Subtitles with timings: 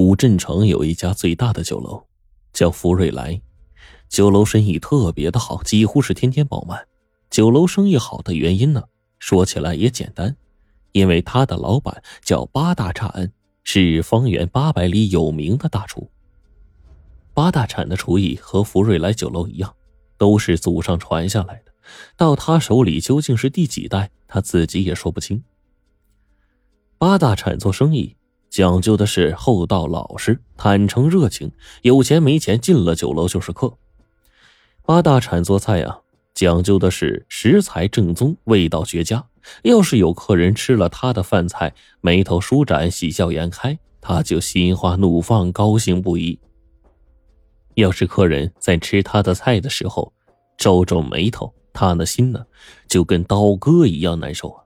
[0.00, 2.04] 古镇城有一家最大的酒楼，
[2.54, 3.38] 叫福瑞来。
[4.08, 6.88] 酒楼生意特别的好，几乎是天天爆满。
[7.28, 8.84] 酒楼生意好的原因呢，
[9.18, 10.34] 说起来也简单，
[10.92, 13.30] 因为他的老板叫八大铲，
[13.62, 16.08] 是方圆八百里有名的大厨。
[17.34, 19.74] 八大铲的厨艺和福瑞来酒楼一样，
[20.16, 21.72] 都是祖上传下来的。
[22.16, 25.44] 到他手里究竟是第几代，他自己也说不清。
[26.96, 28.16] 八大铲做生意。
[28.50, 33.72] 讲究的是厚道老实、坦诚热情，有钱没钱进了酒楼就是客。
[34.84, 36.00] 八大铲做菜呀，
[36.34, 39.24] 讲究的是食材正宗、味道绝佳。
[39.62, 46.38] 要是有客人吃了他的饭菜，眉头舒展、喜笑颜开，他就心花怒放、高兴不已。
[47.76, 50.12] 要是客人在吃他的菜的时候
[50.58, 52.44] 皱皱眉头，他的心呢
[52.88, 54.64] 就跟刀割一样难受啊。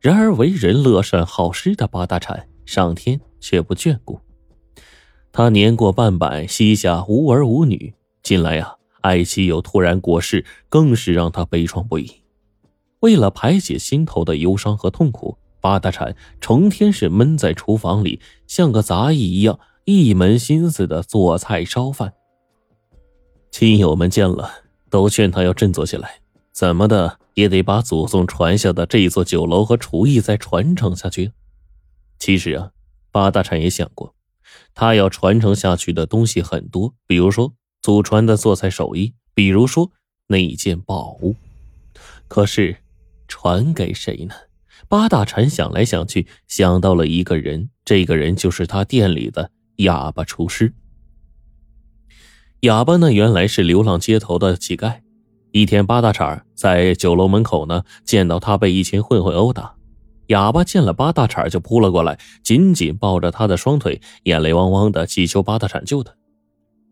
[0.00, 2.48] 然而为人乐善好施的八大铲。
[2.66, 4.20] 上天却不眷顾
[5.32, 7.94] 他，年过半百，膝下无儿无女。
[8.22, 12.10] 近来呀，爱妻又突然过世，更是让他悲怆不已。
[13.00, 22.14] 为了排解心头的忧伤和痛苦，八大铲成天是闷在厨房里，像个杂役一样，一门心思的做菜烧饭。
[23.50, 24.50] 亲友们见了，
[24.90, 26.20] 都劝他要振作起来，
[26.52, 31.30] 怎么的也得把祖宗传下的这座酒楼和厨艺再传承下去。
[32.18, 32.70] 其实啊，
[33.12, 34.14] 八大铲也想过，
[34.74, 39.92] 他要传承下去的东西很多，比如说祖传的做菜手艺，比如说
[40.28, 41.36] 那一件宝物。
[42.28, 42.78] 可是，
[43.28, 44.34] 传给谁呢？
[44.88, 50.74] 八大铲想来想去，想到了一个人，这个人就是他店里的哑巴厨师。
[52.60, 55.00] 哑巴呢，原来是流浪街头的乞丐。
[55.52, 59.75] 一天，八大铲在酒楼门口呢，见到他被一群混混殴打。
[60.28, 66.12] 哑巴见了八大铲就扑了过来，紧紧抱着他的双腿，眼泪汪汪的祈求八大铲救他。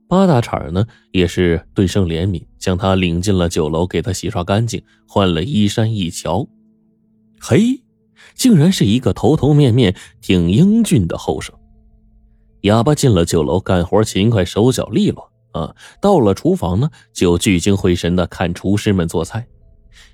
[0.06, 5.92] 八大铲呢也是顿生怜悯，将他领进了酒楼，给他洗刷干净，换了衣衫。
[5.92, 6.46] 一瞧，
[7.40, 7.82] 嘿，
[8.34, 11.54] 竟然是一个头头面面挺英俊的后生。
[12.60, 15.74] 哑巴进了酒楼，干活勤快，手脚利落啊。
[16.00, 19.46] 到了厨房呢，就聚精会神的看厨师们做菜。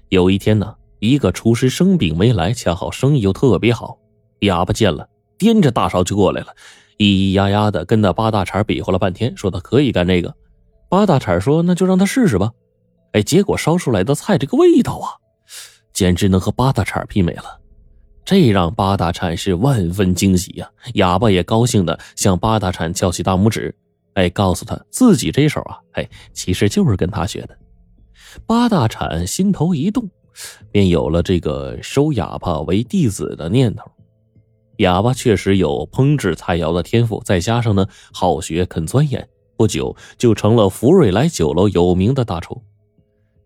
[0.08, 0.76] 有一天呢。
[1.00, 3.98] 一个厨师生病没来，恰好生意又特别好。
[4.40, 6.54] 哑巴见了，掂着大勺就过来了，
[6.98, 10.34] 咿咿呀呀的跟那八大铲比划了半天，说他可以干这个。
[10.88, 12.52] 八大铲说：“那就让他试试吧。”
[13.12, 15.08] 哎，结果烧出来的菜这个味道啊，
[15.92, 17.60] 简直能和八大铲媲美了。
[18.24, 20.70] 这让八大铲是万分惊喜呀。
[20.94, 23.74] 哑巴也高兴的向八大铲翘起大拇指，
[24.14, 27.56] 哎，告诉他自己这手啊，哎，其实就是跟他学的。
[28.46, 30.08] 八大铲心头一动。
[30.70, 33.90] 便有了这个收哑巴为弟子的念头。
[34.78, 42.62] 哑巴确实有烹制菜肴的天赋，再加上呢好学肯钻研，不久就成了福瑞来酒楼有名的大厨。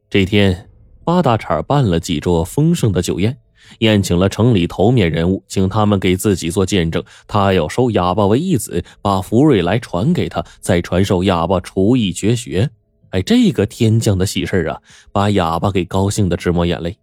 [0.09, 0.71] 这天，
[1.05, 3.37] 八大铲办了几桌丰盛的酒宴，
[3.81, 12.71] 宴请了城里头面人物，请他们给自己做见证，他要收哑巴为义子，把福瑞来传给他，再传授哑巴厨艺绝学。
[13.15, 14.83] 哎，这个天降的喜事啊，
[15.13, 16.99] 把哑巴给高兴的直抹眼泪。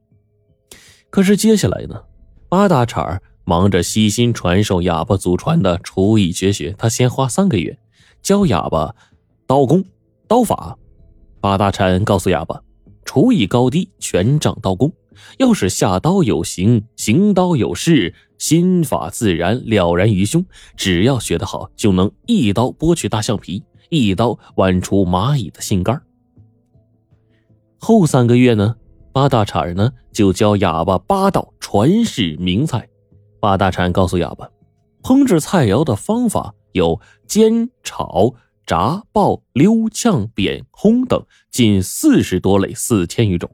[1.10, 2.04] 可是接下来呢，
[2.50, 6.76] 八大铲忙着悉心传授哑巴祖传的厨艺绝学。
[6.78, 7.80] 他先花三个月
[8.22, 8.94] 教哑巴
[9.48, 9.86] 刀工、
[10.28, 10.78] 刀法。
[11.40, 12.62] 八大铲告诉哑巴，
[13.06, 14.92] 厨艺高低全仗刀工，
[15.38, 20.46] 要是下刀有形，行刀有势，心法自然，了然于胸。
[20.76, 23.64] 只要学得好，就能一刀剥去大象皮。
[23.92, 26.02] 一刀剜出蚂蚁的心肝
[27.78, 28.78] 后三个月呢，
[29.12, 32.88] 八大铲呢就教哑巴八道传世名菜。
[33.42, 34.50] 八大铲告诉哑巴，
[35.04, 38.34] 烹制菜肴的方法有煎、炒、
[38.66, 43.52] 炸、爆、溜、炝、煸、烘等，近四十多类，四千余种。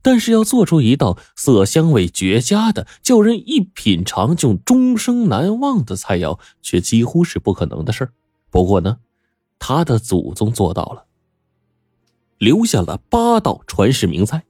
[0.00, 8.10] 但是要做出一道色香味绝佳的、叫人一品尝就终生难忘的菜肴，却几乎是不可能的事
[8.50, 8.98] 不过呢。
[9.66, 11.06] 他的祖宗做到了，
[12.36, 14.44] 留下了八道传世名菜。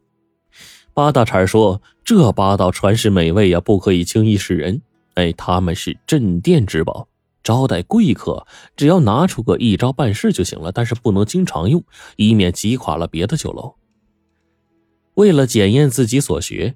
[0.92, 4.82] 八大铲说：“这八道传世美味呀，不可以轻易示人。
[5.14, 7.06] 哎，他们是镇店之宝，
[7.44, 8.44] 招待贵客
[8.74, 11.84] 只要拿出个一招半式就行了，但是不能经常用，
[12.16, 13.76] 以免击垮了别的酒楼。”
[15.14, 16.74] 为了检验自己所学，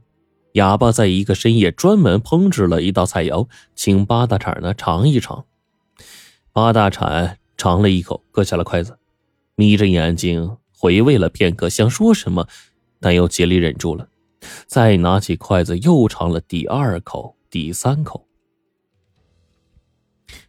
[0.52, 5.44] 哑巴在一个深夜专门烹制了一道菜肴，请八大铲呢尝一尝。
[6.52, 7.37] 八大铲。
[7.58, 8.98] 尝了一口，搁下了筷子，
[9.56, 12.46] 眯着眼睛回味了片刻，想说什么，
[13.00, 14.08] 但又竭力忍住了。
[14.66, 18.24] 再拿起筷子，又尝了第二口、第三口。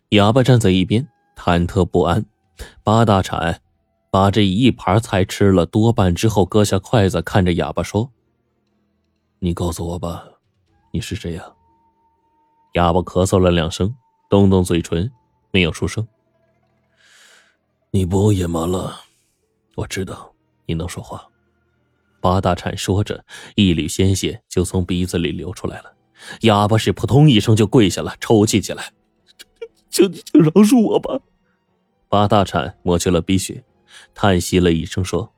[0.09, 2.23] 哑巴站在一边，忐忑不安。
[2.83, 3.61] 八大铲
[4.11, 8.11] 把这一盘菜吃了多半之后，搁下筷子，看着哑巴说
[9.39, 10.25] ：“你告诉我吧，
[10.91, 11.53] 你是谁呀？”
[12.73, 13.95] 哑巴咳嗽了两声，
[14.29, 15.11] 动动嘴唇，
[15.51, 16.07] 没有出声。
[17.91, 19.01] 你不隐瞒了，
[19.75, 20.31] 我知道
[20.68, 21.27] 你能说话。
[22.21, 23.25] 八大铲说着，
[23.56, 25.91] 一缕鲜血就从鼻子里流出来了。
[26.41, 28.94] 哑巴是扑通一声就跪下了，抽泣起来
[29.89, 31.19] ：“求你就饶恕我吧！”
[32.09, 33.63] 八大铲抹去了鼻血，
[34.13, 35.33] 叹息了一声说：“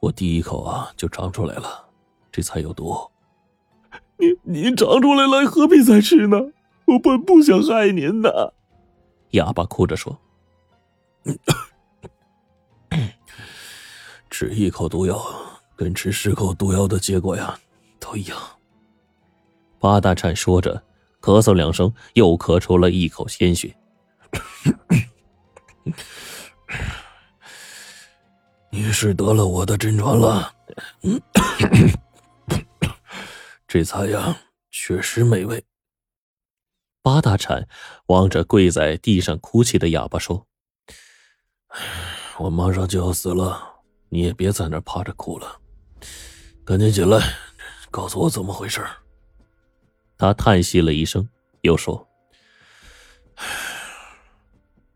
[0.00, 1.90] 我第一口啊就尝出来了，
[2.30, 2.96] 这菜有毒。
[4.16, 6.38] 你你尝出来了，何必再吃呢？
[6.92, 8.54] 我本不想害您的。”
[9.32, 10.16] 哑巴哭着说
[14.30, 15.20] ：“吃一口毒药。”
[15.74, 17.58] 跟吃十口毒药的结果呀，
[17.98, 18.38] 都一样。
[19.80, 20.80] 八大铲说着，
[21.20, 23.74] 咳嗽两声，又咳出了一口鲜血。
[28.70, 30.54] 你是得了我的真传了。
[33.66, 34.36] 这菜呀，
[34.70, 35.64] 确实美味。
[37.02, 37.68] 八大铲
[38.06, 40.46] 望着跪在地上哭泣的哑巴说
[42.38, 43.60] ：“我马上就要死了，
[44.08, 45.58] 你也别在那趴着哭了。”
[46.64, 47.18] 赶紧起来，
[47.90, 48.80] 告诉我怎么回事。
[50.16, 51.28] 他叹息了一声，
[51.62, 52.06] 又说：“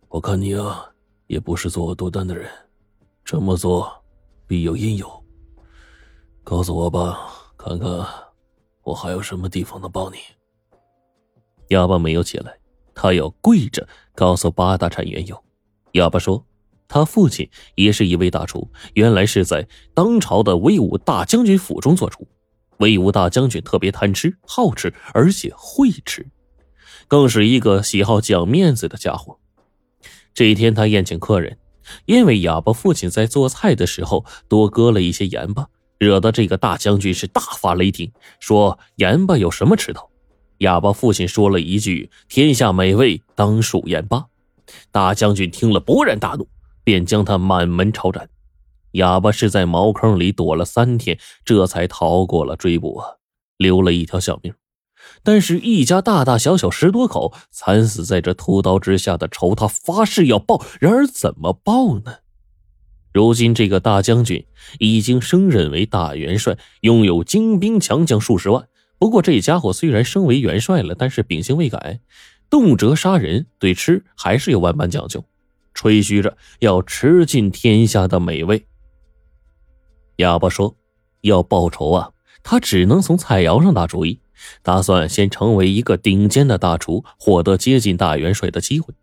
[0.07, 0.89] 我看你啊，
[1.27, 2.49] 也不是作恶多端的人，
[3.25, 3.93] 这么做
[4.47, 5.25] 必有因由。
[6.45, 7.19] 告诉我吧，
[7.59, 7.91] 看看
[8.85, 10.19] 我还有什么地方能帮你。”
[11.69, 12.57] 哑巴没有起来，
[12.95, 15.45] 他要跪着告诉八大铲缘由。
[15.93, 16.45] 哑巴说。
[16.89, 22.29] 他父亲也是一位大厨，原来是在当朝的威武大将军府中做厨。
[22.77, 26.25] 威武大将军特别贪吃、好吃，而且会吃，
[27.09, 29.37] 更是一个喜好讲面子的家伙。
[30.33, 31.59] 这一天，他宴请客人，
[32.05, 35.67] 因为哑巴父亲在做菜的时候多搁了一些盐巴，
[35.99, 40.09] 惹得这个大将军是大发雷霆，说盐巴有什么吃头。
[40.59, 44.27] 哑巴父亲说了一句：“天下美味，当属盐巴。”
[44.91, 46.49] 大将军听了，勃然大怒。
[46.85, 48.31] 便将他满门抄斩，
[48.93, 53.09] 哑巴是在茅坑里躲了三天，这才逃过了追捕啊，
[53.57, 54.55] 留了一条小命。
[55.25, 60.65] 但是，一家大大小小十多口惨死在这屠刀之下的仇，他发誓要报。
[60.79, 62.19] 然而，怎么报呢？
[63.13, 64.47] 如今，这个大将军
[64.79, 68.69] 已经升任为大元帅，拥有精兵强将数十万。
[68.99, 72.01] 不过，这家伙虽然升为元帅了，但是秉性未改，
[72.49, 75.25] 动辄杀人，对吃还是有万般讲究。
[75.75, 78.67] 吹嘘着要吃尽天下的美味。
[80.17, 80.75] 哑巴说
[81.21, 82.13] ：“要报仇啊，
[82.43, 84.21] 他只能从菜肴上打主意，
[84.63, 88.95] 打算先成为一个顶尖的大厨，获得接近大元帅的机会。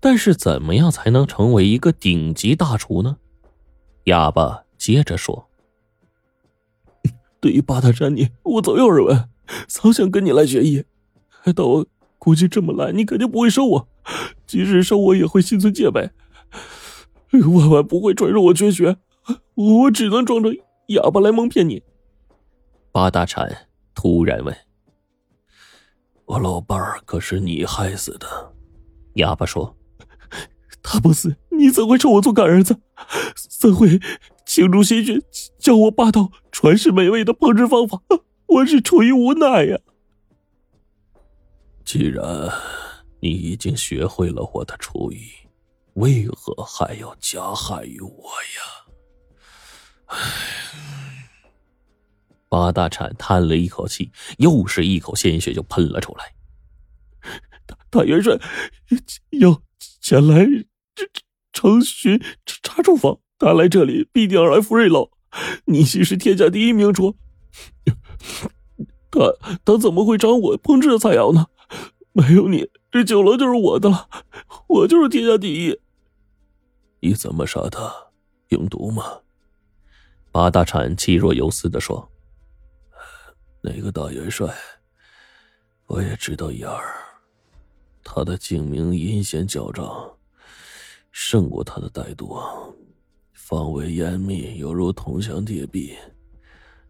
[0.00, 3.16] 但是，怎么样才能成为一个顶级大厨呢？”
[4.04, 5.48] 哑巴接着说
[7.44, 9.28] ：“对于八大山你，我早有耳闻，
[9.68, 10.82] 早想跟你来学艺，
[11.54, 11.86] 但我
[12.18, 13.88] 估计这么来，你肯定不会收我。”
[14.48, 16.10] 即使收我，也会心存戒备，
[17.32, 18.96] 万万不会传授我绝学。
[19.56, 20.56] 我只能装成
[20.86, 21.82] 哑巴来蒙骗你。
[22.90, 24.56] 八大禅突然问
[26.24, 28.54] ：“我老伴儿可是你害死的？”
[29.16, 29.76] 哑巴说
[30.82, 32.80] ：“他不死，你怎会收我做干儿子？
[33.36, 34.00] 怎会
[34.46, 35.20] 倾注心血
[35.58, 36.30] 教我霸道
[36.64, 38.00] 全是美味的烹制方法？
[38.46, 39.78] 我是出于无奈呀。”
[41.84, 42.24] 既然。
[43.20, 45.30] 你已经学会了我的厨艺，
[45.94, 48.60] 为何还要加害于我呀？
[50.08, 51.30] 唉，
[52.50, 56.34] 八大铲叹了一口气，又是一口鲜血就喷了出来。
[57.64, 58.38] 大大元帅
[59.30, 60.44] 要前来
[60.94, 61.22] 这这
[61.54, 65.10] 城巡查查厨房，他来这里必定要来福瑞楼。
[65.64, 67.16] 你既是天下第一名厨，
[69.10, 71.46] 他他怎么会掌我烹制的菜肴呢？
[72.12, 72.70] 没有你。
[72.90, 74.08] 这酒楼就是我的了，
[74.68, 75.80] 我就是天下第一。
[77.00, 77.92] 你怎么杀他？
[78.50, 79.20] 用毒吗？
[80.30, 82.08] 八大铲气若游丝的说
[83.62, 84.54] ：“那个大元帅，
[85.86, 86.80] 我也知道一二。
[88.04, 89.82] 他的精明阴险狡诈，
[91.10, 92.38] 胜过他的歹毒，
[93.46, 95.94] 防卫严密，犹如铜墙铁壁。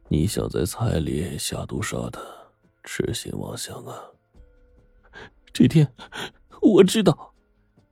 [0.06, 2.20] 你想在菜里下毒杀他，
[2.84, 3.98] 痴心妄想啊！”
[5.52, 5.92] 这天，
[6.62, 7.34] 我知道，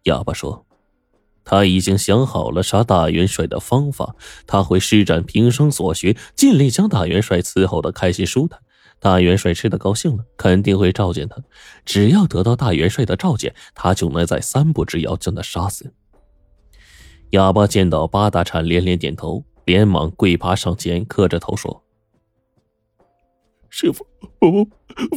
[0.05, 0.65] 哑巴说，
[1.43, 4.15] 他已经想好了杀大元帅的方法，
[4.47, 8.61] 他会施展平生所学，尽力将大元帅伺候的开心舒坦。
[9.01, 11.43] 大元帅吃的高兴了，肯定会召见他。
[11.85, 15.93] 只要得到大元帅的召见，他就能在三步之遥将他杀死。
[17.33, 21.83] 哑巴见到八大铲连连点头，连忙跪爬上前，磕着头说
[23.71, 24.07] ：“师傅，
[24.39, 24.69] 父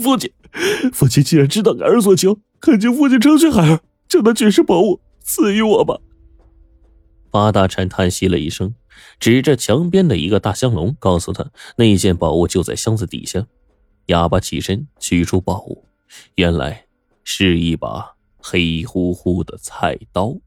[0.01, 0.31] 父亲，
[0.93, 5.99] 父亲既然知道孩儿所求，恳请父亲成全孩儿，将那绝世宝物赐予我吧。”
[7.29, 8.73] 八大铲叹息了一声，
[9.19, 13.45] 指着墙边的一个大香笼，告诉他那件宝物就在箱子底下。
[14.05, 15.83] 哑巴起身取出宝物，
[16.35, 16.85] 原来
[17.25, 20.37] 是一把黑乎乎的菜刀。